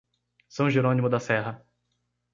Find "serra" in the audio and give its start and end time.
1.19-1.63